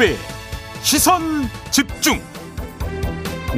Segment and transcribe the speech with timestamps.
[0.00, 0.16] 김종배
[0.80, 1.20] 시선
[1.70, 2.18] 집중.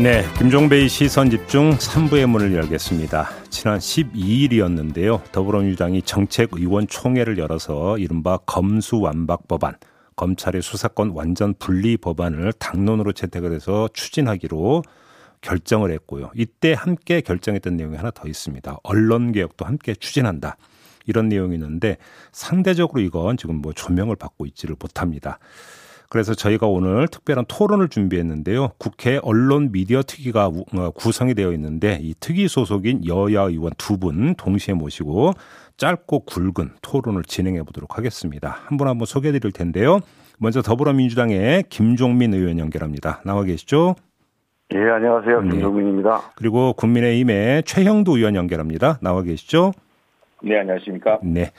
[0.03, 3.31] 네, 김종배의 시선 집중 3부의 문을 열겠습니다.
[3.49, 5.23] 지난 12일이었는데요.
[5.31, 9.77] 더불어민주당이 정책의원 총회를 열어서 이른바 검수완박 법안,
[10.17, 14.83] 검찰의 수사권 완전 분리 법안을 당론으로 채택을 해서 추진하기로
[15.43, 16.33] 결정을 했고요.
[16.35, 18.79] 이때 함께 결정했던 내용이 하나 더 있습니다.
[18.83, 20.57] 언론 개혁도 함께 추진한다.
[21.07, 21.99] 이런 내용이 있는데
[22.33, 25.39] 상대적으로 이건 지금 뭐 조명을 받고 있지를 못합니다.
[26.13, 28.73] 그래서 저희가 오늘 특별한 토론을 준비했는데요.
[28.77, 34.35] 국회 언론 미디어 특위가 어, 구성이 되어 있는데 이 특위 소속인 여야 의원 두 분
[34.35, 35.33] 동시에 모시고
[35.79, 38.59] 짧고 굵은 토론을 진행해 보도록 하겠습니다.
[38.67, 40.01] 한 분 한 분 소개해 드릴 텐데요.
[40.39, 43.23] 먼저 더불어민주당의 김종민 의원 연결합니다.
[43.25, 43.95] 나와 계시죠?
[44.75, 45.41] 예, 안녕하세요.
[45.41, 45.49] 네.
[45.53, 46.17] 김종민입니다.
[46.19, 46.23] 네.
[46.37, 48.99] 그리고 국민의힘의 최형두 의원 연결합니다.
[49.01, 49.73] 나와 계시죠?
[50.43, 51.21] 네, 안녕하십니까?
[51.23, 51.53] 네.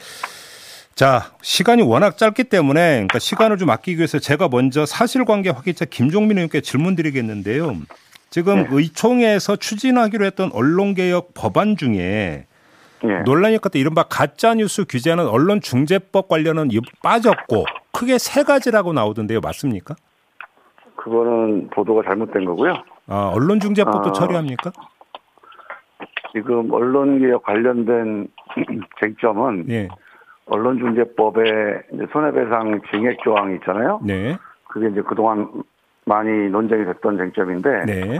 [0.96, 6.38] 자, 시간이 워낙 짧기 때문에 그러니까 시간을 좀 아끼기 위해서 제가 먼저 사실관계 확인자 김종민
[6.38, 7.76] 의원께 질문 드리겠는데요.
[8.30, 8.68] 지금 네.
[8.72, 12.46] 의총에서 추진하기로 했던 언론개혁 법안 중에
[13.04, 13.20] 네.
[13.26, 16.70] 논란이 컸던 이른바 가짜뉴스 규제하는 언론중재법 관련은
[17.04, 19.42] 빠졌고 크게 세 가지라고 나오던데요.
[19.42, 19.96] 맞습니까?
[20.96, 22.76] 그거는 보도가 잘못된 거고요.
[23.08, 24.72] 아, 언론중재법도 아, 처리합니까?
[26.34, 28.28] 지금 언론개혁 관련된
[29.02, 29.88] 쟁점은 네.
[30.46, 31.42] 언론중재법에
[31.94, 34.00] 이제 손해배상 증액 조항이 있잖아요.
[34.04, 34.38] 네.
[34.68, 35.50] 그게 이제 그동안
[36.06, 38.20] 많이 논쟁이 됐던 쟁점인데 네.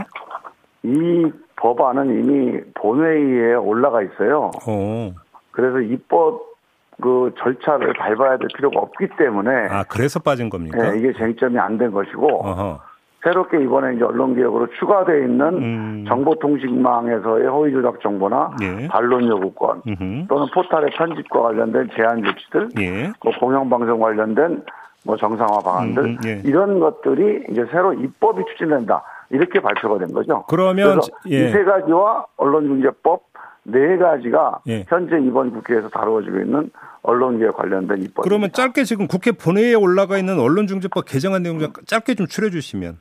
[0.82, 4.50] 이 법안은 이미 본회의에 올라가 있어요.
[4.66, 4.70] 오.
[4.70, 5.12] 어.
[5.50, 6.54] 그래서 입법
[7.02, 10.90] 그 절차를 밟아야 될 필요가 없기 때문에 아 그래서 빠진 겁니까?
[10.90, 12.80] 네, 이게 쟁점이 안 된 것이고 어허.
[13.24, 16.04] 새롭게 이번에 이제 언론개혁으로 추가되어 있는 음.
[16.06, 18.86] 정보통신망에서의 허위조작 정보나 예.
[18.88, 20.26] 반론 요구권 음흠.
[20.28, 23.12] 또는 포탈의 편집과 관련된 제한 조치들, 예.
[23.24, 24.62] 뭐 공영방송 관련된
[25.06, 26.42] 뭐 정상화 방안들 음, 예.
[26.44, 30.44] 이런 것들이 이제 새로 입법이 추진된다 이렇게 발표가 된 거죠.
[30.48, 31.00] 그러면
[31.30, 31.48] 예.
[31.48, 33.22] 이세 가지와 언론중재법
[33.64, 34.84] 네 가지가 예.
[34.88, 36.70] 현재 이번 국회에서 다루어지고 있는
[37.02, 38.22] 언론개혁 관련된 입법.
[38.22, 42.98] 그러면 짧게 지금 국회 본회의에 올라가 있는 언론중재법 개정안 내용 좀 짧게 좀 추려 주시면.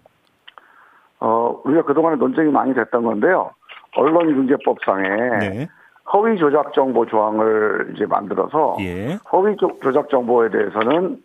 [1.23, 3.51] 어, 우리가 그동안에 논쟁이 많이 됐던 건데요.
[3.95, 5.67] 언론중재법상에 네.
[6.11, 9.17] 허위 조작 정보 조항을 이제 만들어서 예.
[9.31, 11.17] 허위 조작 정보에 대해서는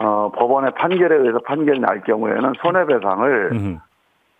[0.00, 3.76] 어, 법원의 판결에 의해서 판결이 날 경우에는 손해배상을 음흠.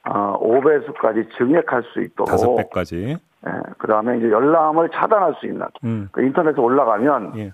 [0.09, 3.19] 어, 5배수까지 증액할 수 있도록 5배까지.
[3.47, 6.09] 예, 그다음에 이제 열람을 차단할 수 있는 음.
[6.11, 7.53] 그 인터넷에 올라가면 예.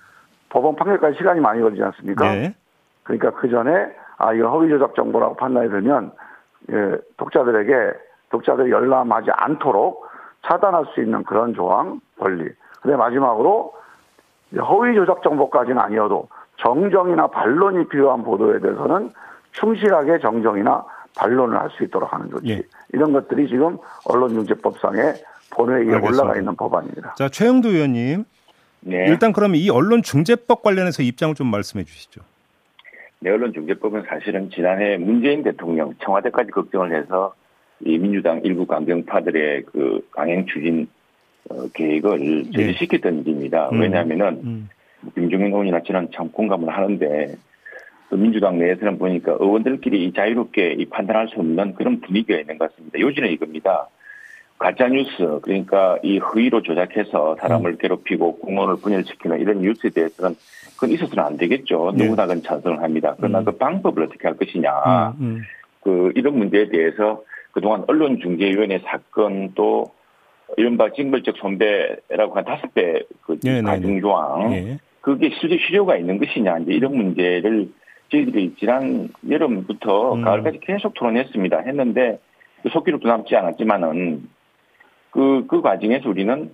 [0.49, 2.25] 법원 판결까지 시간이 많이 걸리지 않습니까?
[2.33, 2.55] 네.
[3.03, 3.71] 그러니까 그 전에
[4.17, 6.13] 아 이거 허위 조작 정보라고 판단이 들면
[6.73, 7.99] 예, 독자들에게
[8.31, 10.07] 독자들이 열람하지 않도록
[10.47, 12.49] 차단할 수 있는 그런 조항 권리.
[12.81, 13.73] 근데 마지막으로
[14.69, 19.11] 허위 조작 정보까지는 아니어도 정정이나 반론이 필요한 보도에 대해서는
[19.53, 20.85] 충실하게 정정이나
[21.17, 22.51] 반론을 할 수 있도록 하는 조치.
[22.51, 22.63] 예.
[22.93, 25.15] 이런 것들이 지금 언론중재법상에
[25.51, 26.23] 본회의에 알겠습니다.
[26.23, 27.15] 올라가 있는 법안입니다.
[27.17, 28.25] 자, 최영도 의원님.
[28.81, 29.07] 네.
[29.09, 32.21] 일단 그러면 이 언론중재법 관련해서 입장을 좀 말씀해 주시죠.
[33.25, 37.35] 네, 언론 중재법은 사실은 지난해 문재인 대통령 청와대까지 걱정을 해서
[37.81, 40.89] 이 민주당 일부 강경파들의 그 강행 추진
[41.49, 42.51] 어, 계획을 네.
[42.51, 43.71] 제시시켰던 일입니다.
[43.71, 43.81] 음.
[43.81, 44.69] 왜냐하면은 음.
[45.15, 47.35] 김종인 의원이나 저는 참 공감을 하는데
[48.11, 53.01] 또 민주당 내에서는 보니까 의원들끼리 자유롭게 이 판단할 수 없는 그런 분위기가 있는 것 같습니다.
[53.01, 53.89] 요지는 이겁니다.
[54.59, 57.79] 가짜 뉴스 그러니까 이 허위로 조작해서 사람을 음.
[57.79, 60.37] 괴롭히고 공원을 분열시키는 이런 뉴스에 대해서는
[60.75, 61.93] 그건 있어서는 안 되겠죠.
[61.97, 62.05] 네.
[62.05, 63.15] 누구나 그건 찬성을 합니다.
[63.17, 63.45] 그러나 음.
[63.45, 64.71] 그 방법을 어떻게 할 것이냐.
[65.19, 65.43] 음, 음.
[65.81, 67.23] 그 이런 문제에 대해서
[67.53, 69.93] 그동안 언론중재위원회 사건 또
[70.57, 73.63] 이른바 징벌적 손배라고 한 다섯 배그 네, 네, 네.
[73.63, 74.79] 가중조항 네.
[75.01, 77.69] 그게 실제 실효가 있는 것이냐 이제 이런 문제를
[78.11, 80.23] 저희들이 지난 여름부터 음.
[80.23, 81.59] 가을까지 계속 토론했습니다.
[81.61, 82.19] 했는데
[82.63, 84.29] 그 속기록도 남지 않았지만은
[85.15, 86.51] 그, 그 과정에서 우리는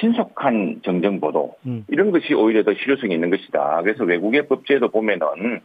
[0.00, 1.84] 신속한 정정보도 음.
[1.88, 3.82] 이런 것이 오히려 더 실효성이 있는 것이다.
[3.82, 5.60] 그래서 외국의 법제도 보면은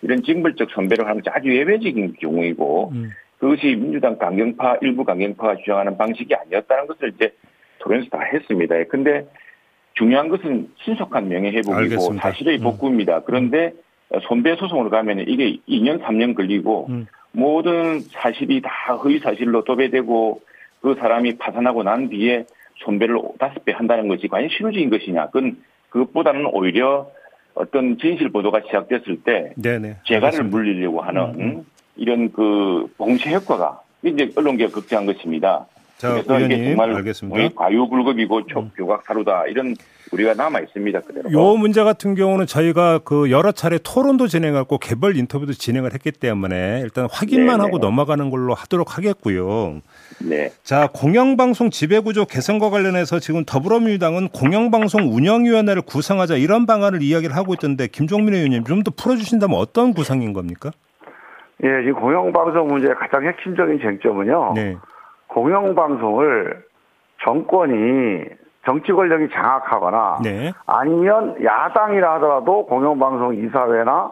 [0.00, 3.10] 이런 징벌적 선배를 하는 것이 아주 예외적인 경우이고 음.
[3.38, 7.34] 그것이 민주당 강경파 일부 강경파가 주장하는 방식이 아니었다는 것을 이제
[7.80, 8.74] 토론에서 다 했습니다.
[8.84, 9.26] 근데
[9.92, 12.22] 중요한 것은 신속한 명예 회복이고 알겠습니다.
[12.22, 12.62] 사실의 음.
[12.62, 13.20] 복구입니다.
[13.24, 13.74] 그런데
[14.22, 17.06] 손배 소송으로 가면 이게 2년 3년 걸리고 음.
[17.32, 20.40] 모든 사실이 다 허위 사실로 도배되고
[20.80, 22.44] 그 사람이 파산하고 난 뒤에
[22.84, 25.26] 손배를 다섯 배 한다는 것이 과연 실효적인 것이냐.
[25.26, 25.56] 그건
[25.90, 27.10] 그것보다는 오히려
[27.54, 31.66] 어떤 진실 보도가 시작됐을 때 네네, 재간을 물리려고 하는 음, 음.
[31.96, 35.66] 이런 그 봉쇄 효과가 이제 언론계가 걱정한 것입니다.
[35.98, 37.48] 자, 그래서 의원님, 이게 정말 알겠습니다.
[37.56, 39.74] 과유불급이고 촉교각 사루다 이런
[40.12, 41.00] 우리가 남아 있습니다.
[41.00, 41.30] 그대로.
[41.32, 46.80] 요 문제 같은 경우는 저희가 그 여러 차례 토론도 진행하고 개별 인터뷰도 진행을 했기 때문에
[46.82, 47.62] 일단 확인만 네네.
[47.62, 49.80] 하고 넘어가는 걸로 하도록 하겠고요.
[50.24, 50.50] 네.
[50.62, 57.86] 자, 공영방송 지배구조 개선과 관련해서 지금 더불어민주당은 공영방송 운영위원회를 구성하자 이런 방안을 이야기를 하고 있던데
[57.88, 60.70] 김종민 의원님 좀 더 풀어주신다면 어떤 구상인 겁니까?
[61.64, 64.52] 예, 지금 공영방송 문제의 가장 핵심적인 쟁점은요.
[64.54, 64.76] 네.
[65.38, 66.64] 공영방송을
[67.22, 68.24] 정권이
[68.66, 70.52] 정치 권력이 장악하거나 네.
[70.66, 74.10] 아니면 야당이라 하더라도 공영방송 이사회나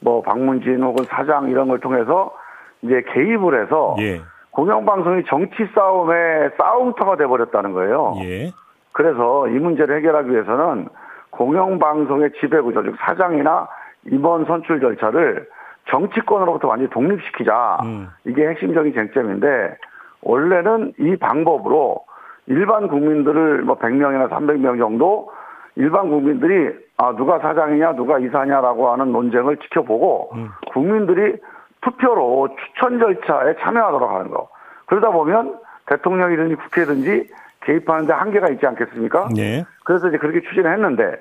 [0.00, 2.34] 뭐 방문진 혹은 사장 이런 걸 통해서
[2.82, 4.20] 이제 개입을 해서 예.
[4.50, 8.14] 공영방송이 정치 싸움의 싸움터가 돼버렸다는 거예요.
[8.24, 8.50] 예.
[8.92, 10.88] 그래서 이 문제를 해결하기 위해서는
[11.30, 13.68] 공영방송의 지배구조, 즉 사장이나
[14.10, 15.48] 임원 선출 절차를
[15.88, 17.78] 정치권으로부터 완전히 독립시키자.
[17.84, 18.08] 음.
[18.24, 19.76] 이게 핵심적인 쟁점인데
[20.24, 22.04] 원래는 이 방법으로
[22.46, 25.30] 일반 국민들을 뭐 100명이나 300명 정도
[25.76, 30.50] 일반 국민들이 아 누가 사장이냐 누가 이사냐라고 하는 논쟁을 지켜보고 음.
[30.72, 31.36] 국민들이
[31.80, 34.48] 투표로 추천 절차에 참여하도록 하는 거.
[34.86, 37.28] 그러다 보면 대통령이든지 국회든지
[37.64, 39.28] 개입하는데 한계가 있지 않겠습니까?
[39.34, 39.64] 네.
[39.84, 41.16] 그래서 이제 그렇게 추진을 했는데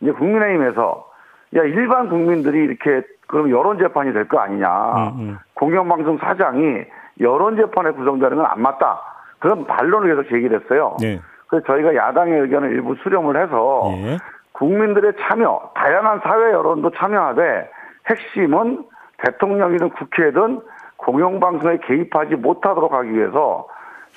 [0.00, 1.08] 이제 국민의힘에서
[1.56, 4.68] 야 일반 국민들이 이렇게 그럼 여론 재판이 될 거 아니냐?
[4.68, 5.38] 음, 음.
[5.54, 6.84] 공영방송 사장이
[7.20, 9.00] 여론 재판에 구성되는 건 안 맞다.
[9.38, 10.96] 그런 반론을 계속 제기를 했어요.
[11.00, 11.20] 네.
[11.46, 14.18] 그래서 저희가 야당의 의견을 일부 수렴을 해서 네.
[14.52, 17.70] 국민들의 참여, 다양한 사회 여론도 참여하되
[18.10, 18.84] 핵심은
[19.18, 20.60] 대통령이든 국회든
[20.96, 23.66] 공영방송에 개입하지 못하도록 하기 위해서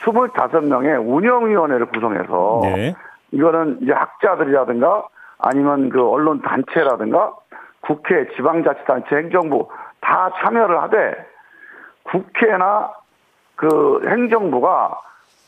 [0.04, 2.96] 25명의 운영위원회를 구성해서 네.
[3.32, 5.06] 이거는 이제 학자들이라든가
[5.38, 7.34] 아니면 그 언론 단체라든가
[7.82, 9.68] 국회, 지방자치단체, 행정부
[10.02, 11.31] 다 참여를 하되
[12.04, 12.92] 국회나
[13.56, 14.98] 그 행정부가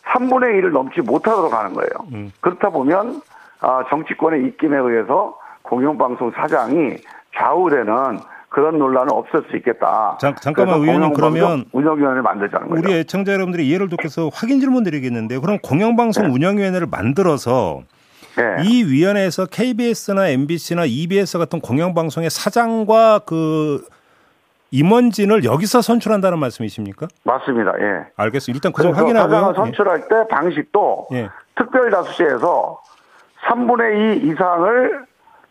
[0.06, 1.90] 3분의 1을 넘지 못하도록 하는 거예요.
[2.14, 2.32] 음.
[2.42, 3.22] 그렇다 보면
[3.62, 6.98] 아, 정치권의 입김에 의해서 공영방송 사장이
[7.36, 8.20] 좌우되는
[8.50, 10.18] 그런 논란은 없을 수 있겠다.
[10.22, 12.82] 잠, 잠깐만 의원님 그러면 운영위원회를 만들자는 거죠.
[12.82, 15.42] 우리 애청자 여러분들이 이해를 돕겠어 확인 질문 드리겠는데요.
[15.42, 16.34] 그럼 공영방송 네.
[16.34, 17.82] 운영위원회를 만들어서
[18.36, 18.64] 네.
[18.64, 23.84] 이 위원회에서 KBS나 MBC나 EBS 같은 공영방송의 사장과 그
[24.74, 27.08] 임원진을 여기서 선출한다는 말씀이십니까?
[27.24, 27.74] 맞습니다.
[27.80, 28.08] 예.
[28.18, 28.58] 알겠습니다.
[28.58, 29.54] 일단 그점 확인하고요.
[29.54, 30.08] 선출할 예.
[30.08, 31.30] 때 방식도 예.
[31.56, 32.82] 특별 다수제에서
[33.46, 35.06] 3분의 2 이상을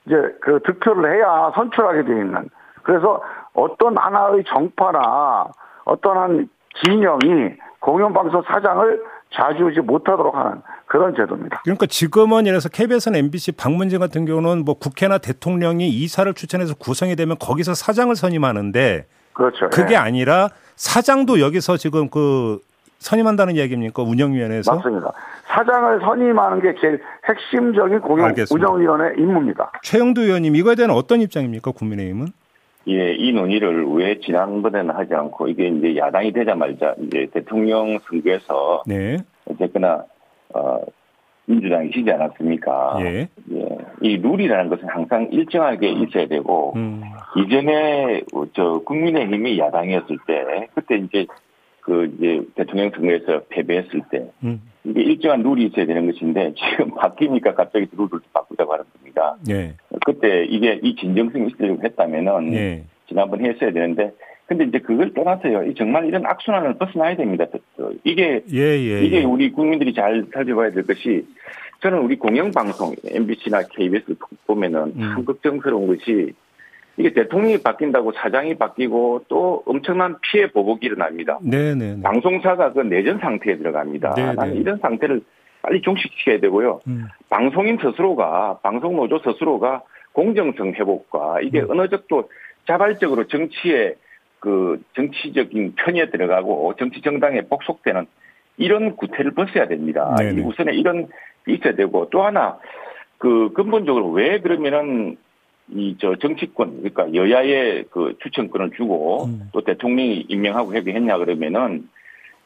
[0.06, 2.50] 이제 그 득표를 해야 선출하게 되어 있는.
[2.82, 3.22] 그래서
[3.54, 5.46] 어떤 하나의 정파나
[5.84, 6.48] 어떤 한
[6.82, 9.04] 진영이 공영방송 사장을
[9.34, 11.62] 좌지우지 못하도록 하는 그런 제도입니다.
[11.64, 17.16] 그러니까 지금은 예를 들어서 KBS나 MBC 방문진 같은 경우는 뭐 국회나 대통령이 이사를 추천해서 구성이
[17.16, 19.70] 되면 거기서 사장을 선임하는데 그렇죠.
[19.70, 19.96] 그게 네.
[19.96, 22.58] 아니라 사장도 여기서 지금 그
[22.98, 24.02] 선임한다는 이야기입니까?
[24.02, 24.74] 운영위원회에서?
[24.74, 25.12] 맞습니다.
[25.46, 28.68] 사장을 선임하는 게 제일 핵심적인 공영 알겠습니다.
[28.70, 29.72] 운영위원회 임무입니다.
[29.82, 31.70] 최영두 의원님 이거에 대한 어떤 입장입니까?
[31.70, 32.26] 국민의힘은?
[32.88, 39.16] 예, 이 논의를 왜 지난번에는 하지 않고 이게 이제 야당이 되자마자 이제 대통령 선거에서 네.
[39.46, 40.04] 어쨌거나
[40.54, 40.81] 어
[41.46, 42.99] 민주당이 지지 않았습니까?
[43.00, 43.28] 예.
[43.52, 43.69] 예.
[44.00, 47.02] 이 룰이라는 것은 항상 일정하게 있어야 되고 음.
[47.37, 48.22] 이전에
[48.54, 51.26] 저 국민의힘이 야당이었을 때 그때 이제
[51.81, 54.62] 그 이제 대통령 선거에서 패배했을 때 음.
[54.84, 59.36] 이게 일정한 룰이 있어야 되는 것인데 지금 바뀌니까 갑자기 룰을 바꾸자고 하는 겁니다.
[59.50, 59.74] 예.
[60.06, 62.84] 그때 이게 이 진정성이 있으려고 했다면은 예.
[63.08, 64.12] 지난번 했어야 되는데
[64.46, 65.75] 근데 이제 그걸 떠나서요.
[65.75, 67.46] 정말 이런 악순환을 벗어나야 됩니다.
[68.05, 69.25] 이게 예, 예, 이게 예.
[69.25, 71.27] 우리 국민들이 잘 살펴봐야 될 것이
[71.81, 74.15] 저는 우리 공영방송 MBC나 KBS
[74.46, 75.01] 보면은 음.
[75.01, 76.32] 참 걱정스러운 것이
[76.96, 81.39] 이게 대통령이 바뀐다고 사장이 바뀌고 또 엄청난 피해 보복이 일어납니다.
[81.43, 81.75] 네네.
[81.75, 82.03] 네, 네.
[82.03, 84.15] 방송사가 그 내전 상태에 들어갑니다.
[84.15, 84.34] 네네.
[84.34, 84.61] 나는 네.
[84.61, 85.22] 이런 상태를
[85.63, 86.81] 빨리 종식시켜야 되고요.
[86.89, 87.06] 음.
[87.31, 89.82] 방송인 스스로가 방송 노조 스스로가
[90.13, 91.70] 공정성 회복과 이게 음.
[91.70, 92.29] 어느 정도
[92.67, 93.94] 자발적으로 정치에
[94.43, 98.06] 그 정치적인 편에 들어가고 정치 정당에 복속되는
[98.56, 100.17] 이런 구태를 벗어야 됩니다.
[100.19, 100.43] 네네.
[100.43, 101.06] 우선에 이런
[101.46, 102.58] 있어야 되고 또 하나
[103.19, 105.17] 그 근본적으로 왜 그러면은
[105.70, 109.49] 이 저 정치권 그러니까 여야의 그 추천권을 주고 음.
[109.53, 111.89] 또 대통령이 임명하고 회귀했냐 그러면은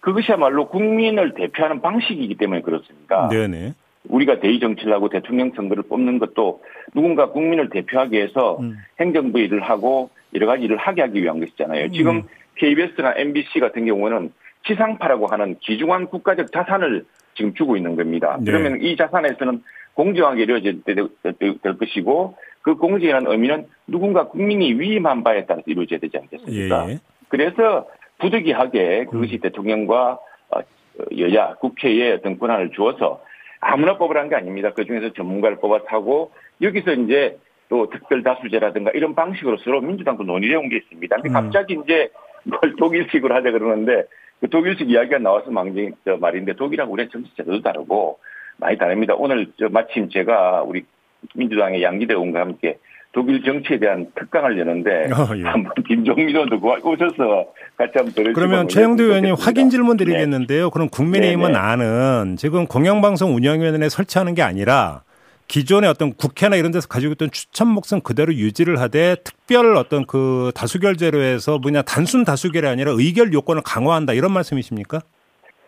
[0.00, 3.28] 그것이야말로 국민을 대표하는 방식이기 때문에 그렇습니다.
[3.28, 3.72] 네네.
[4.10, 6.60] 우리가 대의 정치를 하고 대통령 선거를 뽑는 것도
[6.94, 8.76] 누군가 국민을 대표하기 위해서 음.
[9.00, 11.86] 행정부 일을 하고 여러 가지 일을 하게 하기 위한 것이잖아요.
[11.86, 11.92] 음.
[11.92, 12.22] 지금
[12.56, 14.32] KBS나 MBC 같은 경우는
[14.66, 18.36] 지상파라고 하는 기중한 국가적 자산을 지금 주고 있는 겁니다.
[18.40, 18.50] 네.
[18.50, 19.62] 그러면 이 자산에서는
[19.94, 26.90] 공정하게 이루어질 될 것이고 그 공정이라는 의미는 누군가 국민이 위임한 바에 따라서 이루어져야 되지 않겠습니까?
[26.90, 26.98] 예.
[27.28, 27.88] 그래서
[28.18, 29.40] 부득이하게 그것이 음.
[29.40, 30.18] 대통령과
[30.50, 30.60] 어,
[31.18, 33.22] 여야 국회에 어떤 권한을 주어서
[33.60, 34.72] 아무나 뽑으라는 게 아닙니다.
[34.74, 40.54] 그 중에서 전문가를 뽑아서 하고 여기서 이제 또 특별 다수제라든가 이런 방식으로 서로 민주당도 논의해
[40.54, 41.16] 온 게 있습니다.
[41.16, 41.32] 근데 음.
[41.32, 42.10] 갑자기 이제
[42.44, 44.04] 뭘 독일식으로 하자 그러는데
[44.40, 48.18] 그 독일식 이야기가 나와서 망정 저 말인데 독일하고 우리의 정치 제도도 다르고
[48.58, 49.14] 많이 다릅니다.
[49.16, 50.84] 오늘 저 마침 제가 우리
[51.34, 52.78] 민주당의 양기대 의원과 함께
[53.12, 55.42] 독일 정치에 대한 특강을 여는데 어, 예.
[55.48, 57.46] 한번 김종민 의원도 오셔서
[57.76, 60.64] 같이 한번 들으시고 그러면 최영두 의원님 확인 질문 드리겠는데요.
[60.64, 60.70] 네.
[60.72, 61.58] 그럼 국민의힘은 네, 네.
[61.58, 65.02] 아는 지금 공영방송 운영위원회 설치하는 게 아니라
[65.48, 70.50] 기존의 어떤 국회나 이런 데서 가지고 있던 추천 목성 그대로 유지를 하되 특별 어떤 그
[70.54, 75.00] 다수결제로 해서 뭐냐 단순 다수결이 아니라 의결 요건을 강화한다 이런 말씀이십니까?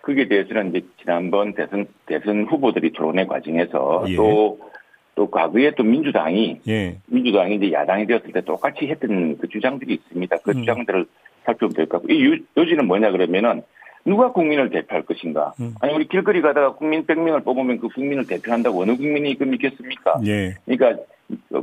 [0.02, 4.16] 그게 대해서는 이제 지난번 대선 대선 후보들이 토론의 과정에서 예.
[4.16, 6.98] 또또 과거에 또 민주당이 예.
[7.06, 10.36] 민주당이 이제 야당이 되었을 때 똑같이 했던 그 주장들이 있습니다.
[10.42, 10.60] 그 음.
[10.60, 11.06] 주장들을
[11.44, 13.62] 살펴보면 될 것 같고 이 요지는 뭐냐 그러면은
[14.04, 15.52] 누가 국민을 대표할 것인가?
[15.60, 15.74] 음.
[15.80, 20.20] 아니 우리 길거리 가다가 국민 100명을 뽑으면 그 국민을 대표한다고 어느 국민이 그 믿겠습니까?
[20.26, 20.54] 예.
[20.64, 21.02] 그러니까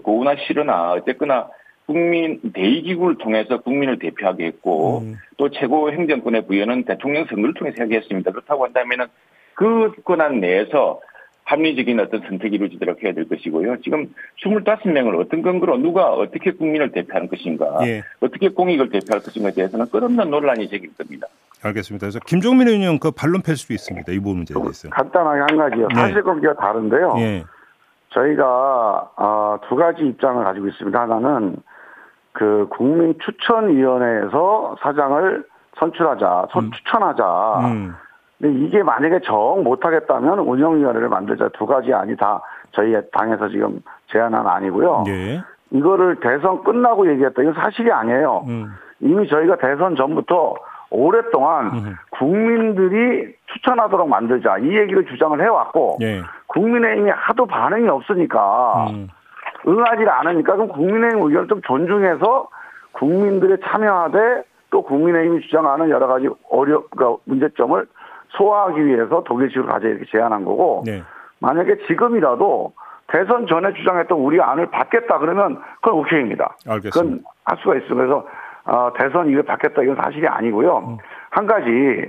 [0.03, 1.49] 고우나 싫으나 어쨌거나
[1.85, 5.15] 국민 대의기구를 통해서 국민을 대표하게 했고 음.
[5.37, 8.31] 또 최고 행정권의 부여는 대통령 선거를 통해서 하게 했습니다.
[8.31, 9.05] 그렇다고 한다면은
[9.53, 10.99] 그 권한 내에서
[11.45, 13.77] 합리적인 어떤 선택이 이루어지도록 해야 될 것이고요.
[13.81, 18.03] 지금 25명을 어떤 근거로 누가 어떻게 국민을 대표하는 것인가, 예.
[18.19, 21.27] 어떻게 공익을 대표할 것인가에 대해서는 끝없는 논란이 제기될 겁니다.
[21.63, 22.05] 알겠습니다.
[22.05, 24.11] 그래서 김종민 의원님 그 반론 펼 수도 있습니다.
[24.11, 24.89] 이 부분 문제에 대해서.
[24.89, 25.87] 간단하게 한 가지요.
[25.89, 25.95] 네.
[25.95, 27.15] 사실 관계가 다른데요.
[27.19, 27.43] 예.
[28.09, 30.99] 저희가 아, 두 가지 입장을 가지고 있습니다.
[30.99, 31.57] 하나는
[32.31, 35.45] 그 국민 추천위원회에서 사장을
[35.77, 36.71] 선출하자, 선, 음.
[36.71, 37.59] 추천하자.
[37.65, 37.95] 음.
[38.39, 44.45] 근데 이게 만약에 정 못하겠다면 운영위원회를 만들자 두 가지 안이 다 저희 당에서 지금 제안은
[44.45, 45.03] 아니고요.
[45.05, 45.41] 네.
[45.71, 47.41] 이거를 대선 끝나고 얘기했다.
[47.41, 48.45] 이건 사실이 아니에요.
[48.47, 48.73] 음.
[48.99, 50.55] 이미 저희가 대선 전부터
[50.89, 51.95] 오랫동안 음.
[52.11, 56.21] 국민들이 추천하도록 만들자 이 얘기를 주장을 해왔고 네.
[56.47, 59.07] 국민의힘이 하도 반응이 없으니까 음.
[59.67, 62.47] 응하지 않으니까 그럼 국민의힘 의견을 좀 존중해서
[62.93, 67.87] 국민들의 참여하되 또 국민의힘이 주장하는 여러 가지 어려 그러니까 문제점을
[68.37, 71.01] 소화하기 위해서 독일식으로 가자 이렇게 제안한 거고 네.
[71.39, 72.73] 만약에 지금이라도
[73.07, 76.57] 대선 전에 주장했던 우리 안을 받겠다 그러면 그건 오케이입니다.
[76.67, 76.91] 알겠습니다.
[76.91, 77.95] 그건 할 수가 있어요.
[77.95, 78.27] 그래서
[78.65, 80.77] 어, 대선 이걸 받겠다 이건 사실이 아니고요.
[80.77, 80.97] 음.
[81.29, 82.07] 한 가지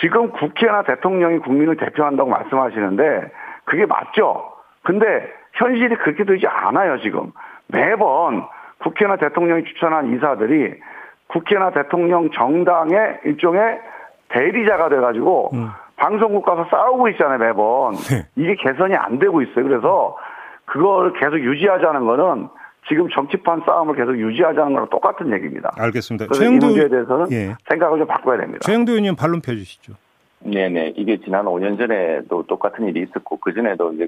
[0.00, 3.32] 지금 국회나 대통령이 국민을 대표한다고 말씀하시는데
[3.64, 4.52] 그게 맞죠.
[4.84, 7.32] 근데 현실이 그렇게 되지 않아요 지금
[7.66, 8.46] 매번
[8.78, 10.80] 국회나 대통령이 추천한 이사들이
[11.28, 13.80] 국회나 대통령 정당의 일종의
[14.28, 15.68] 대리자가 돼가지고 음.
[15.96, 18.26] 방송국 가서 싸우고 있잖아요 매번 네.
[18.36, 19.64] 이게 개선이 안 되고 있어요.
[19.64, 20.16] 그래서
[20.64, 22.48] 그걸 계속 유지하자는 거는
[22.88, 25.72] 지금 정치판 싸움을 계속 유지하자는 거랑 똑같은 얘기입니다.
[25.76, 26.26] 알겠습니다.
[26.32, 27.54] 최영도 이 문제에 대해서는 예.
[27.68, 28.60] 생각을 좀 바꿔야 됩니다.
[28.62, 29.94] 최영도 의원님 반론 펴주시죠.
[30.40, 34.06] 네네 이게 지난 5년 전에도 똑같은 일이 있었고 그 전에도 이제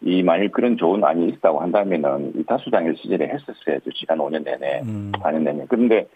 [0.00, 5.12] 이 만일 그런 좋은 안이 있다고 한다면은 이 다수당일 시절에 했었어야죠 지난 5년 내내 음.
[5.16, 6.06] 4년 내내 그런데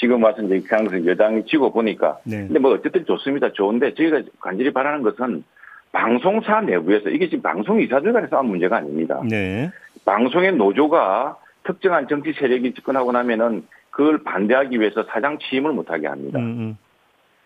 [0.00, 2.18] 지금 와서 이제 강서 여당이 지고 보니까.
[2.24, 2.46] 네.
[2.46, 3.52] 근데 뭐 어쨌든 좋습니다.
[3.52, 5.44] 좋은데 저희가 간절히 바라는 것은
[5.92, 9.20] 방송사 내부에서 이게 지금 방송 이사들 간의 싸움 문제가 아닙니다.
[9.28, 9.70] 네.
[10.06, 16.38] 방송의 노조가 특정한 정치 세력이 집권하고 나면은 그걸 반대하기 위해서 사장 취임을 못하게 합니다.
[16.38, 16.78] 음, 음.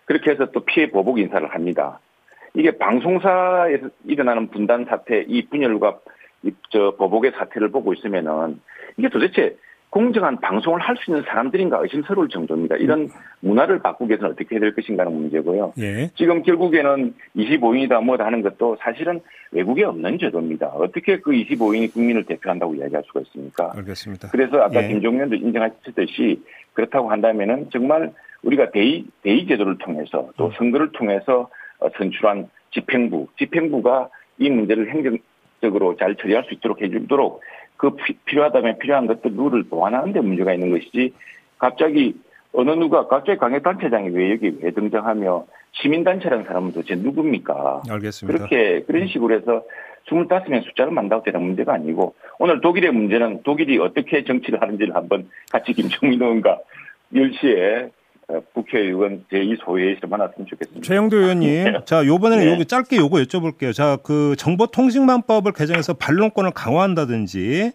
[0.05, 1.99] 그렇게 해서 또 피해 보복 인사를 합니다.
[2.55, 5.99] 이게 방송사에서 일어나는 분단 사태, 이 분열과
[6.71, 8.61] 저 보복의 사태를 보고 있으면은
[8.97, 9.57] 이게 도대체
[9.91, 12.77] 공정한 방송을 할 수 있는 사람들인가 의심스러울 정도입니다.
[12.77, 13.09] 이런 음.
[13.41, 15.73] 문화를 바꾸기 위해서는 어떻게 해야 될 것인가 하는 문제고요.
[15.79, 16.11] 예.
[16.17, 19.21] 지금 결국에는 25인이다 뭐다 하는 것도 사실은
[19.53, 20.67] 외국에 없는 제도입니다.
[20.67, 23.73] 어떻게 그 25인이 국민을 대표한다고 이야기할 수가 있습니까?
[23.77, 24.29] 알겠습니다.
[24.31, 24.89] 그래서 아까 예.
[24.89, 26.43] 김종현도 인정하셨듯이
[26.73, 30.51] 그렇다고 한다면은 정말 우리가 대의, 대의 제도를 통해서 또 음.
[30.57, 31.49] 선거를 통해서 어,
[31.97, 37.41] 선출한 집행부, 집행부가 이 문제를 행정적으로 잘 처리할 수 있도록 해주도록
[37.77, 41.13] 그 필요하다면 필요한 것들 룰을 보완하는 데 문제가 있는 것이지
[41.59, 42.15] 갑자기
[42.53, 47.83] 어느 누가 갑자기 강력단체장이 왜 여기 왜 등장하며 시민단체라는 사람은 도대체 누굽니까?
[47.91, 48.39] 알겠습니다.
[48.39, 49.65] 그렇게 그런 식으로 해서
[50.07, 55.73] 25명 숫자를 만다고 되는 문제가 아니고 오늘 독일의 문제는 독일이 어떻게 정치를 하는지를 한번 같이
[55.75, 56.61] 김종민 의원과
[57.13, 57.91] 10시에 어,
[58.55, 60.87] 국회의원 제2소위에서 만났으면 좋겠습니다.
[60.87, 61.79] 최영도 의원님, 네.
[61.85, 62.53] 자 요번에는 네.
[62.53, 63.73] 여기 짧게 요거 여쭤볼게요.
[63.75, 67.73] 자그 정보통신망법을 개정해서 반론권을 강화한다든지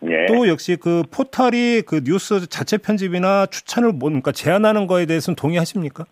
[0.00, 0.26] 네.
[0.26, 6.04] 또 역시 그 포털이 그 뉴스 자체 편집이나 추천을 뭔가 제한하는 거에 대해서는 동의하십니까?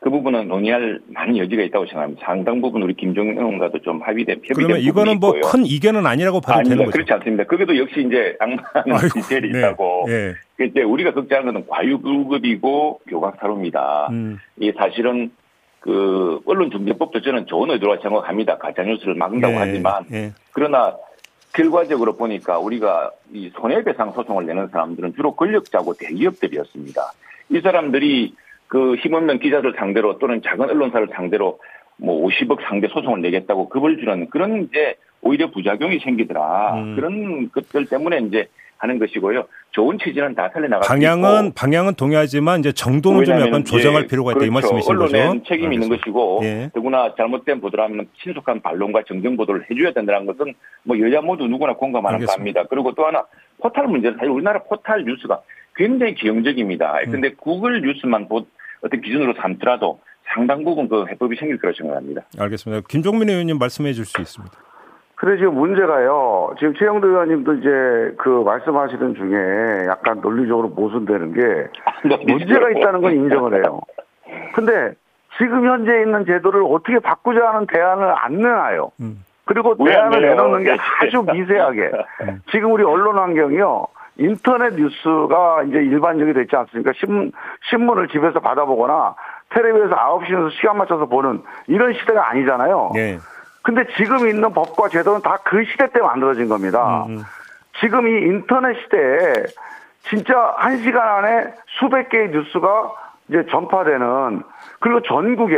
[0.00, 2.24] 그 부분은 논의할 많은 여지가 있다고 생각합니다.
[2.24, 6.52] 상당 부분 우리 김종인 의원과도 좀 합의된 협의된 그러면 이거는 뭐 큰 이견은 아니라고 봐도
[6.60, 6.76] 아닙니다.
[6.76, 6.92] 되는 거죠?
[6.92, 7.44] 그렇지 않습니다.
[7.44, 9.58] 그게도 역시 이제 악마는 디테일이 네.
[9.58, 10.04] 있다고.
[10.06, 10.34] 네.
[10.64, 14.08] 이제 우리가 걱정하는 것은 과유불급이고 교각사로입니다.
[14.12, 14.38] 음.
[14.60, 15.30] 이 사실은
[15.80, 18.58] 그 언론중재법도 저는 좋은 의도로 생각합니다.
[18.58, 20.32] 가짜뉴스를 막는다고 네, 하지만 네.
[20.52, 20.96] 그러나
[21.54, 27.00] 결과적으로 보니까 우리가 이 손해배상 소송을 내는 사람들은 주로 권력자고 대기업들이었습니다.
[27.50, 28.34] 이 사람들이
[28.68, 31.58] 그 힘없는 기자들 상대로 또는 작은 언론사를 상대로
[31.96, 36.74] 뭐 50억 상대 소송을 내겠다고 급을 주는 그런 이제 오히려 부작용이 생기더라.
[36.74, 36.94] 음.
[36.94, 38.46] 그런 것들 때문에 이제
[38.78, 39.44] 하는 것이고요.
[39.72, 41.54] 좋은 취지는 다 살려나갈 방향은 있고.
[41.56, 44.46] 방향은 동의하지만 이제 정도는 좀 약간 조정할 필요가 있다 그렇죠.
[44.46, 45.16] 이 말씀이신 거죠.
[45.16, 46.70] 언론에 책임이 있는 것이고 예.
[46.72, 52.24] 더구나 잘못된 보도라면 신속한 반론과 정정 보도를 해줘야 된다는 것은 뭐 여야 모두 누구나 공감하는
[52.24, 52.64] 바입니다.
[52.70, 53.24] 그리고 또 하나
[53.60, 55.40] 포탈 문제는 사실 우리나라 포탈 뉴스가
[55.74, 57.00] 굉장히 기형적입니다.
[57.06, 57.10] 음.
[57.10, 58.46] 근데 구글 뉴스만 보,
[58.82, 60.00] 어떤 기준으로 삼더라도
[60.34, 62.22] 상당 부분 그 해법이 생길 거라 생각합니다.
[62.38, 62.86] 알겠습니다.
[62.88, 64.54] 김종민 의원님 말씀해 줄 수 있습니다.
[65.16, 66.54] 그래 지금 문제가요.
[66.60, 67.68] 지금 최영도 의원님도 이제
[68.18, 71.68] 그 말씀하시는 중에 약간 논리적으로 모순되는 게
[72.26, 73.80] 문제가 있다는 건 인정을 해요.
[74.54, 74.92] 근데
[75.38, 78.92] 지금 현재 있는 제도를 어떻게 바꾸자는 대안을 안 내놔요.
[79.00, 79.24] 음.
[79.48, 81.90] 그리고 대안을 내놓는 게 아주 미세하게.
[82.22, 82.42] 음.
[82.52, 83.86] 지금 우리 언론 환경이요.
[84.18, 86.92] 인터넷 뉴스가 이제 일반적이 됐지 않습니까?
[86.96, 87.32] 신,
[87.70, 89.14] 신문을 집에서 받아보거나
[89.50, 92.90] 텔레비에서 9시 에서 시간 맞춰서 보는 이런 시대가 아니잖아요.
[92.94, 93.18] 네.
[93.62, 97.04] 근데 지금 있는 법과 제도는 다 그 시대 때 만들어진 겁니다.
[97.08, 97.22] 음, 음.
[97.80, 99.32] 지금 이 인터넷 시대에
[100.02, 102.92] 진짜 한 시간 안에 수백 개의 뉴스가
[103.28, 104.42] 이제 전파되는
[104.80, 105.54] 그리고 전국에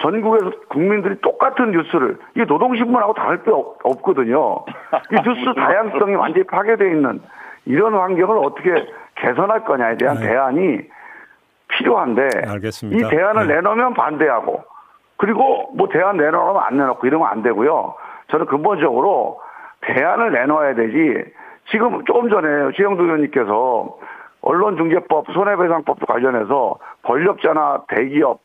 [0.00, 4.64] 전국에서 국민들이 똑같은 뉴스를 이게 노동신문하고 다를 게 없, 거든요
[5.12, 7.20] 이 뉴스 다양성이 완전히 파괴되어 있는
[7.66, 8.70] 이런 환경을 어떻게
[9.16, 10.28] 개선할 거냐에 대한 네.
[10.28, 10.80] 대안이
[11.68, 13.06] 필요한데 알겠습니다.
[13.06, 13.54] 이 대안을 네.
[13.56, 14.64] 내놓으면 반대하고
[15.16, 17.94] 그리고 뭐 대안 내놓으면 안 내놓고 이러면 안 되고요.
[18.28, 19.40] 저는 근본적으로
[19.82, 21.24] 대안을 내놓아야 되지.
[21.70, 23.98] 지금 조금 전에 최영두 의원님께서
[24.42, 28.40] 언론중재법, 손해배상법도 관련해서 권력자나 대기업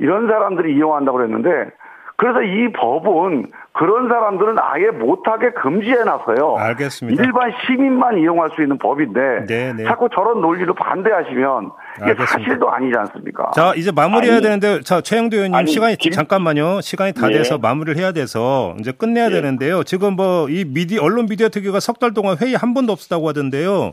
[0.00, 1.70] 이런 사람들이 이용한다고 그랬는데
[2.16, 6.56] 그래서 이 법은 그런 사람들은 아예 못하게 금지해놨어요.
[6.58, 7.22] 알겠습니다.
[7.22, 9.72] 일반 시민만 이용할 수 있는 법인데 네네.
[9.72, 9.84] 네.
[9.84, 12.26] 자꾸 저런 논리로 반대하시면 이게 알겠습니다.
[12.26, 13.50] 사실도 아니지 않습니까?
[13.54, 16.82] 자 이제 마무리해야 아니, 되는데 자 최영도 의원님 아니, 시간이 김, 잠깐만요.
[16.82, 17.38] 시간이 다 네.
[17.38, 19.36] 돼서 마무리를 해야 돼서 이제 끝내야 네.
[19.36, 19.82] 되는데요.
[19.84, 23.92] 지금 뭐 이 미디 언론 미디어 특위가 석 달 동안 회의 한 번도 없었다고 하던데요.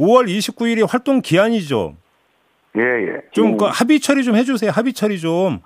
[0.00, 1.94] 5월 29일이 활동 기한이죠.
[2.78, 3.20] 예, 예.
[3.32, 4.70] 좀그 합의 처리 좀 해주세요.
[4.70, 5.60] 합의 처리 좀.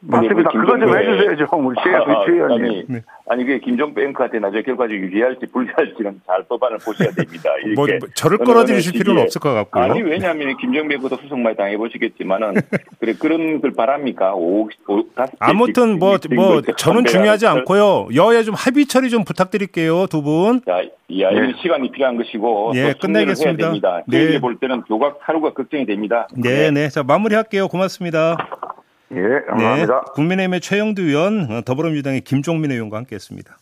[0.00, 0.50] 맞습니다.
[0.50, 2.64] 그거 좀 해주세요, 좀 우리 최, 아, 최 의원님.
[2.64, 3.02] 아니, 네.
[3.28, 7.50] 아니 그 김종배 앵커한테 나중에 결과적 유리할지 불리할지는 잘 법안을 보셔야 됩니다.
[7.76, 9.84] 뭐, 뭐 저를 끌어들이실 필요는 없을 것 같고요.
[9.84, 12.54] 아니 왜냐하면 김종배 앵커도 수석 많이 당해보시겠지만은
[13.00, 14.34] 그래 그런 걸 바랍니까?
[14.34, 15.04] 오, 오,
[15.40, 18.08] 아무튼 뭐뭐 뭐, 저는 중요하지 않고요.
[18.14, 20.60] 여야 좀 합의 처리 좀 부탁드릴게요, 두 분.
[20.64, 20.82] 자,
[21.20, 21.52] 야, 네.
[21.62, 24.02] 시간이 필요한 것이고 예, 끝내겠습니다.
[24.06, 24.40] 네.
[24.40, 26.28] 볼 때는 조각 하루가 걱정이 됩니다.
[26.34, 26.88] 네, 네, 네.
[26.88, 27.68] 자 마무리할게요.
[27.68, 28.36] 고맙습니다.
[29.12, 29.94] 예, 감사합니다.
[29.94, 33.56] 네, 국민의힘의 최영두 의원, 어, 더불어민주당의 김종민 의원과 함께했습니다.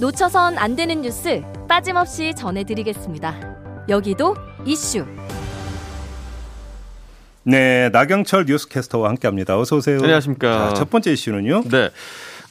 [0.00, 3.86] 놓쳐선 안 되는 뉴스 빠짐없이 전해드리겠습니다.
[3.88, 5.06] 여기도 이슈.
[7.44, 9.58] 네, 나경철 뉴스캐스터와 함께합니다.
[9.58, 9.98] 어서 오세요.
[9.98, 10.68] 안녕하십니까.
[10.70, 11.62] 자, 첫 번째 이슈는요.
[11.70, 11.90] 네.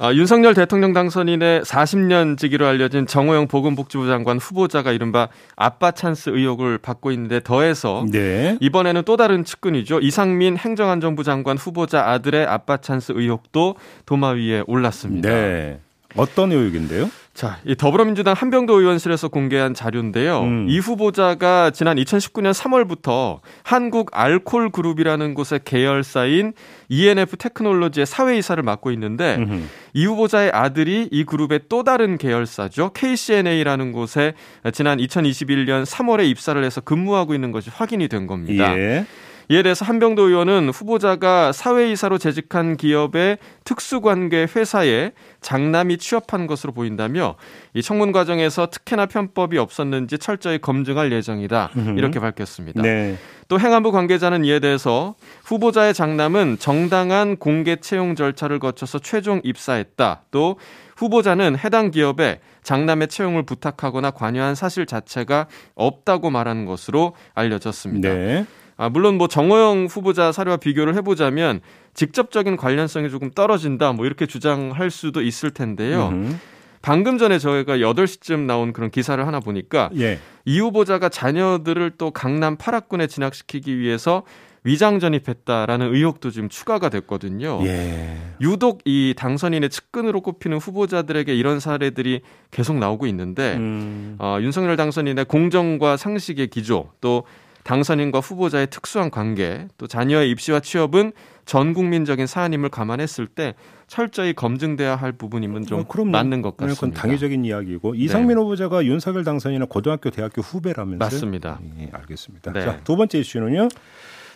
[0.04, 6.80] 아, 윤석열 대통령 당선인의 40년 지기로 알려진 정호영 보건복지부 장관 후보자가 이른바 아빠 찬스 의혹을
[6.80, 8.58] 받고 있는데 더해서 네.
[8.62, 10.00] 이번에는 또 다른 측근이죠.
[10.00, 13.76] 이상민 행정안전부 장관 후보자 아들의 아빠 찬스 의혹도
[14.08, 15.30] 도마 위에 올랐습니다.
[15.30, 15.80] 네.
[16.16, 17.10] 어떤 의혹인데요?
[17.34, 20.42] 자, 이 더불어민주당 한병도 의원실에서 공개한 자료인데요.
[20.42, 20.66] 음.
[20.70, 26.54] 이 후보자가 지난 2019년 3월부터 한국 알콜 그룹이라는 곳의 계열사인
[26.90, 29.62] ENF 테크놀로지의 사외이사를 맡고 있는데 음흠.
[29.94, 32.92] 이 후보자의 아들이 이 그룹의 또 다른 계열사죠.
[32.94, 34.34] KC&A라는 곳에
[34.74, 38.78] 지난 2021년 3월에 입사를 해서 근무하고 있는 것이 확인이 된 겁니다.
[38.78, 39.06] 예.
[39.52, 45.12] 이에 대해서 한병도 의원은 후보자가 사회이사로 재직한 기업의 특수관계 회사에
[45.42, 47.36] 장남이 취업한 것으로 보인다며
[47.74, 52.82] 이 청문 과정에서 특혜나 편법이 없었는지 철저히 검증할 예정이다 이렇게 밝혔습니다.
[52.82, 53.18] 네.
[53.50, 60.22] 또 행안부 관계자는 이에 대해서 후보자의 장남은 정당한 공개 채용 절차를 거쳐서 최종 입사했다.
[60.32, 60.58] 또
[60.96, 68.08] 후보자는 해당 기업에 장남의 채용을 부탁하거나 관여한 사실 자체가 없다고 말하는 것으로 알려졌습니다.
[68.08, 68.46] 네.
[68.82, 71.62] 아, 물론 뭐 정호영 후보자 사례와 비교를 해보자면
[71.94, 76.08] 직접적인 관련성이 조금 떨어진다 뭐 이렇게 주장할 수도 있을 텐데요.
[76.08, 76.36] 음흠.
[76.82, 80.18] 방금 전에 저희가 8시쯤 나온 그런 기사를 하나 보니까 예.
[80.46, 84.24] 이 후보자가 자녀들을 또 강남 파락군에 진학시키기 위해서
[84.64, 87.60] 위장 전입했다라는 의혹도 지금 추가가 됐거든요.
[87.64, 88.18] 예.
[88.42, 94.16] 유독 이 당선인의 측근으로 꼽히는 후보자들에게 이런 사례들이 계속 나오고 있는데 음.
[94.18, 97.26] 어, 윤석열 당선인의 공정과 상식의 기조 또
[97.64, 101.12] 당선인과 후보자의 특수한 관계, 또 자녀의 입시와 취업은
[101.46, 103.56] 전 국민적인 사안임을 감안했을 때
[103.88, 106.80] 철저히 검증돼야 할 부분임은 좀 어, 맞는 것 같습니다.
[106.80, 108.42] 그건 당위적인 이야기고 이상민 네.
[108.42, 110.98] 후보자가 윤석열 당선인은 고등학교, 대학교 후배라면서요?
[110.98, 111.60] 맞습니다.
[111.80, 112.54] 예, 알겠습니다.
[112.54, 112.62] 네.
[112.62, 113.68] 자, 두 번째 이슈는요.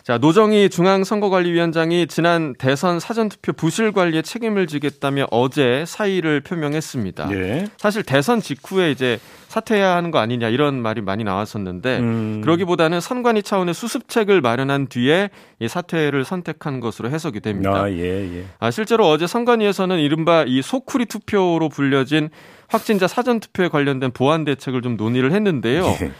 [0.06, 7.26] 자, 노정희 중앙선거관리위원장이 지난 대선 사전투표 부실 관리에 책임을 지겠다며 어제 사의를 표명했습니다.
[7.26, 7.66] 네.
[7.76, 12.40] 사실 대선 직후에 이제 사퇴해야 하는 거 아니냐 이런 말이 많이 나왔었는데 음.
[12.40, 17.72] 그러기보다는 선관위 차원의 수습책을 마련한 뒤에 이 사퇴를 선택한 것으로 해석이 됩니다.
[17.72, 18.44] 아, 예, 예.
[18.60, 22.30] 아, 실제로 어제 선관위에서는 이른바 이 소쿠리 투표로 불려진
[22.68, 25.84] 확진자 사전 투표에 관련된 보안 대책을 좀 논의를 했는데요.
[26.00, 26.12] 예.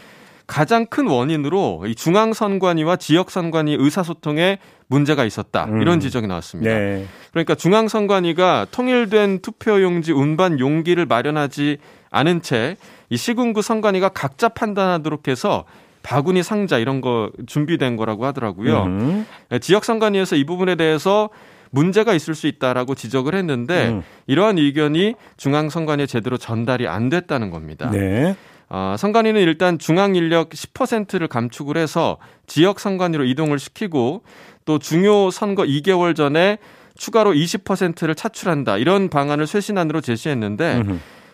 [0.47, 5.65] 가장 큰 원인으로 이 중앙선관위와 지역선관위 의사소통에 문제가 있었다.
[5.65, 5.81] 음.
[5.81, 6.73] 이런 지적이 나왔습니다.
[6.73, 7.05] 네.
[7.31, 11.77] 그러니까 중앙선관위가 통일된 투표용지 운반 용기를 마련하지
[12.09, 12.77] 않은 채
[13.09, 15.65] 이 시군구 선관위가 각자 판단하도록 해서
[16.03, 18.83] 바구니 상자 이런 거 준비된 거라고 하더라고요.
[18.83, 19.25] 음.
[19.61, 21.29] 지역 선관위에서 이 부분에 대해서
[21.69, 24.03] 문제가 있을 수 있다라고 지적을 했는데 음.
[24.25, 27.89] 이러한 의견이 중앙 선관위에 제대로 전달이 안 됐다는 겁니다.
[27.91, 28.35] 네.
[28.69, 34.23] 어, 선관위는 일단 중앙 인력 10%를 감축을 해서 지역 선관위로 이동을 시키고
[34.65, 36.57] 또 중요 선거 2개월 전에
[36.95, 38.77] 추가로 20%를 차출한다.
[38.77, 40.83] 이런 방안을 쇄신안으로 제시했는데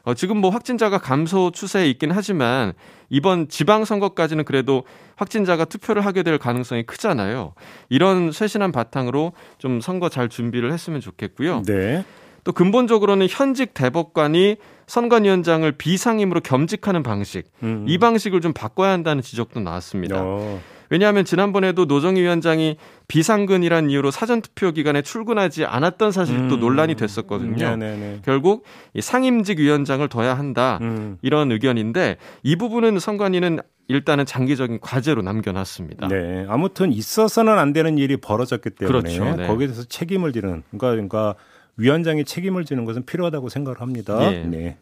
[0.05, 2.73] 어, 지금 뭐 확진자가 감소 추세에 있긴 하지만
[3.09, 4.83] 이번 지방선거까지는 그래도
[5.15, 7.53] 확진자가 투표를 하게 될 가능성이 크잖아요.
[7.89, 11.63] 이런 쇄신한 바탕으로 좀 선거 잘 준비를 했으면 좋겠고요.
[11.65, 12.03] 네.
[12.43, 17.85] 또 근본적으로는 현직 대법관이 선관위원장을 비상임으로 겸직하는 방식, 음.
[17.87, 20.17] 이 방식을 좀 바꿔야 한다는 지적도 나왔습니다.
[20.19, 20.61] 어.
[20.89, 22.77] 왜냐하면 지난번에도 노정희 위원장이
[23.07, 26.59] 비상근이란 이유로 사전투표 기간에 출근하지 않았던 사실도 음.
[26.59, 27.55] 논란이 됐었거든요.
[27.55, 27.77] 네네네.
[27.77, 28.19] 네, 네.
[28.23, 28.63] 결국
[28.99, 31.17] 상임직 위원장을 둬야 한다 음.
[31.23, 36.07] 이런 의견인데 이 부분은 선관위는 일단은 장기적인 과제로 남겨놨습니다.
[36.09, 39.35] 네, 아무튼 있어서는 안 되는 일이 벌어졌기 때문에 그렇죠.
[39.35, 39.47] 네.
[39.47, 41.35] 거기에 대해서 책임을 지는 그러니까, 그러니까
[41.77, 44.17] 위원장이 책임을 지는 것은 필요하다고 생각을 합니다.
[44.17, 44.43] 네.
[44.43, 44.77] 네.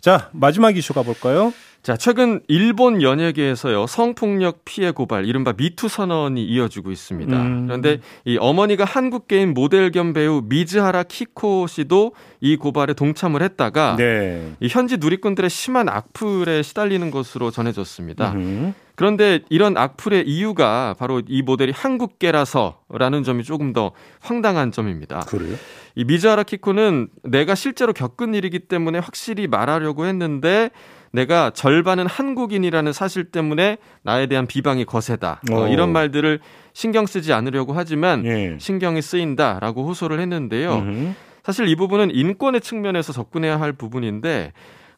[0.00, 1.52] 자, 마지막 이슈 가볼까요?
[1.82, 7.36] 자, 최근 일본 연예계에서요, 성폭력 피해 고발, 이른바 미투 선언이 이어지고 있습니다.
[7.36, 7.66] 음.
[7.66, 13.96] 그런데 이 어머니가 한국 게임 모델 겸 배우 미즈하라 키코 씨도 이 고발에 동참을 했다가
[13.96, 14.52] 네.
[14.60, 18.32] 이 현지 누리꾼들의 심한 악플에 시달리는 것으로 전해졌습니다.
[18.32, 18.74] 음.
[18.94, 25.20] 그런데 이런 악플의 이유가 바로 이 모델이 한국계라서라는 점이 조금 더 황당한 점입니다.
[25.20, 25.56] 그래요?
[25.94, 30.70] 이 미즈하라 키코는 내가 실제로 겪은 일이기 때문에 확실히 말하려고 했는데
[31.12, 35.42] 내가 절반은 한국인이라는 사실 때문에 나에 대한 비방이 거세다.
[35.52, 36.40] 어, 이런 말들을
[36.72, 38.56] 신경 쓰지 않으려고 하지만 예.
[38.58, 40.74] 신경이 쓰인다라고 호소를 했는데요.
[40.74, 41.12] 음흠.
[41.44, 44.52] 사실 이 부분은 인권의 측면에서 접근해야 할 부분인데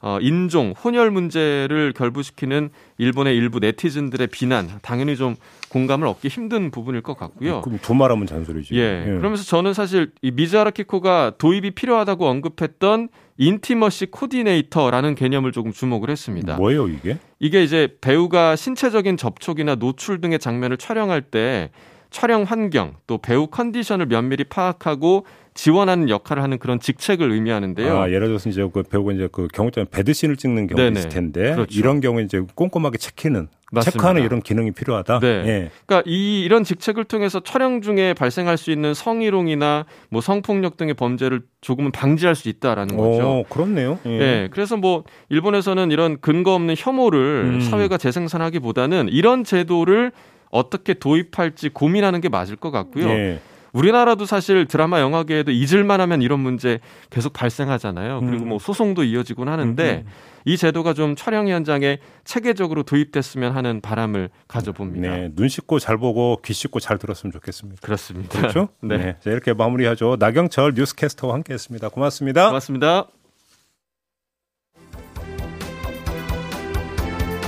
[0.06, 5.34] 어, 인종, 혼혈 문제를 결부시키는 일본의 일부 네티즌들의 비난 당연히 좀
[5.70, 7.62] 공감을 얻기 힘든 부분일 것 같고요.
[7.62, 8.74] 그럼 두 말하면 잔소리지.
[8.74, 9.06] 예.
[9.06, 9.16] 예.
[9.16, 16.56] 그러면서 저는 사실 이 미즈하라 키코가 도입이 필요하다고 언급했던 인티머시 코디네이터라는 개념을 조금 주목을 했습니다.
[16.56, 17.16] 뭐예요, 이게?
[17.40, 21.70] 이게 이제 배우가 신체적인 접촉이나 노출 등의 장면을 촬영할 때
[22.14, 28.02] 촬영 환경 또 배우 컨디션을 면밀히 파악하고 지원하는 역할을 하는 그런 직책을 의미하는데요.
[28.02, 30.90] 아, 예를 들어서 이제 그 배우가 이제 그 경호장 배드신을 찍는 경우.
[30.92, 31.76] 있을 텐데 그렇죠.
[31.76, 33.90] 이런 경우에 이제 꼼꼼하게 체크는 맞습니다.
[33.90, 35.18] 체크하는 이런 기능이 필요하다.
[35.18, 35.26] 네.
[35.26, 35.70] 예.
[35.86, 41.42] 그러니까 이 이런 직책을 통해서 촬영 중에 발생할 수 있는 성희롱이나 뭐 성폭력 등의 범죄를
[41.62, 43.40] 조금은 방지할 수 있다라는 거죠.
[43.40, 43.98] 오, 그렇네요.
[44.06, 44.18] 예.
[44.18, 44.48] 네.
[44.52, 47.60] 그래서 뭐 일본에서는 이런 근거 없는 혐오를 음.
[47.60, 50.12] 사회가 재생산하기보다는 이런 제도를
[50.54, 53.08] 어떻게 도입할지 고민하는 게 맞을 것 같고요.
[53.08, 53.40] 예.
[53.72, 56.78] 우리나라도 사실 드라마 영화계에도 잊을만 하면 이런 문제
[57.10, 58.20] 계속 발생하잖아요.
[58.20, 58.48] 그리고 음.
[58.50, 60.12] 뭐 소송도 이어지곤 하는데 음, 음.
[60.44, 65.08] 이 제도가 좀 촬영 현장에 체계적으로 도입됐으면 하는 바람을 가져봅니다.
[65.08, 67.80] 네, 눈 씻고 잘 보고 귀 씻고 잘 들었으면 좋겠습니다.
[67.82, 68.38] 그렇습니다.
[68.38, 68.68] 그렇죠?
[68.80, 68.96] 네.
[68.96, 69.16] 네.
[69.18, 70.18] 자, 이렇게 마무리하죠.
[70.20, 71.88] 나경철 뉴스캐스터와 함께 했습니다.
[71.88, 72.46] 고맙습니다.
[72.46, 73.08] 고맙습니다.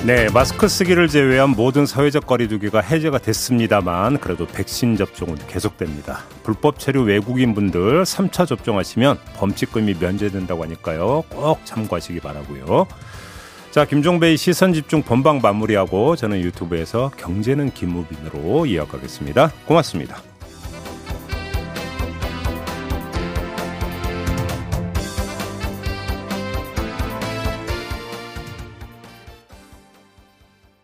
[0.07, 6.21] 네, 마스크 쓰기를 제외한 모든 사회적 거리두기가 해제가 됐습니다만 그래도 백신 접종은 계속됩니다.
[6.45, 11.25] 불법 체류 외국인 분들 3차 접종하시면 범칙금이 면제된다고 하니까요.
[11.29, 12.87] 꼭 참고하시기 바라고요.
[13.73, 19.51] 자, 김종배의 시선 집중 본방 마무리하고 저는 유튜브에서 경제는 김우빈으로 이어가겠습니다.
[19.66, 20.23] 고맙습니다.